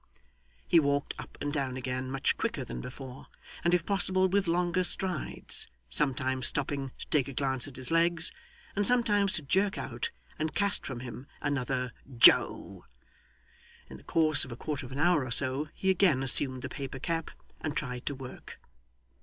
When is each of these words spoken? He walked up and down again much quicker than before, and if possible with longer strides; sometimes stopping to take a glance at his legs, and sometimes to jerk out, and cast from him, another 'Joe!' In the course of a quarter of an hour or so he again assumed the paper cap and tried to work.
He 0.67 0.79
walked 0.79 1.13
up 1.19 1.37
and 1.41 1.53
down 1.53 1.77
again 1.77 2.09
much 2.09 2.35
quicker 2.35 2.65
than 2.65 2.81
before, 2.81 3.27
and 3.63 3.71
if 3.71 3.85
possible 3.85 4.27
with 4.27 4.47
longer 4.47 4.83
strides; 4.83 5.67
sometimes 5.91 6.47
stopping 6.47 6.91
to 6.97 7.05
take 7.09 7.27
a 7.27 7.33
glance 7.33 7.67
at 7.67 7.75
his 7.75 7.91
legs, 7.91 8.31
and 8.75 8.83
sometimes 8.87 9.33
to 9.33 9.43
jerk 9.43 9.77
out, 9.77 10.09
and 10.39 10.55
cast 10.55 10.87
from 10.87 11.01
him, 11.01 11.27
another 11.39 11.93
'Joe!' 12.17 12.85
In 13.91 13.97
the 13.97 14.03
course 14.03 14.43
of 14.43 14.51
a 14.51 14.57
quarter 14.57 14.87
of 14.87 14.91
an 14.91 14.97
hour 14.97 15.23
or 15.23 15.29
so 15.29 15.69
he 15.75 15.91
again 15.91 16.23
assumed 16.23 16.63
the 16.63 16.67
paper 16.67 16.97
cap 16.97 17.29
and 17.63 17.77
tried 17.77 18.07
to 18.07 18.15
work. 18.15 18.59